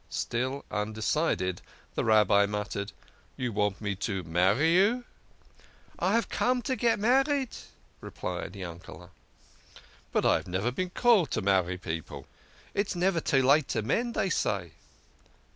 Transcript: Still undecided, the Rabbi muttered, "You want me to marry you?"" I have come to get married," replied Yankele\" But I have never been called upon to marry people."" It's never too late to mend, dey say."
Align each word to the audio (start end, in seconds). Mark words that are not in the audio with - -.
Still 0.09 0.65
undecided, 0.71 1.61
the 1.93 2.03
Rabbi 2.03 2.47
muttered, 2.47 2.91
"You 3.37 3.53
want 3.53 3.79
me 3.81 3.93
to 3.97 4.23
marry 4.23 4.73
you?"" 4.73 5.03
I 5.99 6.13
have 6.15 6.27
come 6.27 6.63
to 6.63 6.75
get 6.75 6.97
married," 6.97 7.49
replied 7.99 8.53
Yankele\" 8.55 9.11
But 10.11 10.25
I 10.25 10.37
have 10.37 10.47
never 10.47 10.71
been 10.71 10.89
called 10.89 11.27
upon 11.27 11.31
to 11.33 11.41
marry 11.43 11.77
people."" 11.77 12.25
It's 12.73 12.95
never 12.95 13.21
too 13.21 13.43
late 13.43 13.67
to 13.67 13.83
mend, 13.83 14.15
dey 14.15 14.29
say." 14.31 14.71